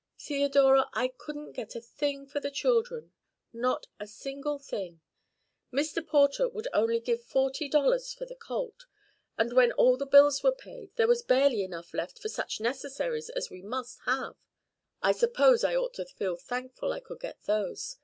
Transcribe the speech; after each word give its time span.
Theodora, 0.17 0.89
I 0.93 1.09
couldn't 1.09 1.51
get 1.51 1.75
a 1.75 1.79
thing 1.79 2.25
for 2.25 2.39
the 2.39 2.49
children 2.49 3.11
not 3.53 3.85
a 3.99 4.07
single 4.07 4.57
thing. 4.57 4.99
Mr. 5.71 6.03
Porter 6.03 6.49
would 6.49 6.67
only 6.73 6.99
give 6.99 7.23
forty 7.23 7.69
dollars 7.69 8.11
for 8.11 8.25
the 8.25 8.33
colt, 8.35 8.87
and 9.37 9.53
when 9.53 9.71
all 9.73 9.97
the 9.97 10.07
bills 10.07 10.41
were 10.41 10.51
paid 10.55 10.89
there 10.95 11.07
was 11.07 11.21
barely 11.21 11.61
enough 11.61 11.93
left 11.93 12.17
for 12.17 12.29
such 12.29 12.59
necessaries 12.59 13.29
as 13.29 13.51
we 13.51 13.61
must 13.61 13.99
have. 14.05 14.37
I 15.03 15.11
suppose 15.11 15.63
I 15.63 15.75
ought 15.75 15.93
to 15.93 16.05
feel 16.07 16.35
thankful 16.35 16.91
I 16.91 16.99
could 16.99 17.19
get 17.19 17.43
those. 17.43 17.97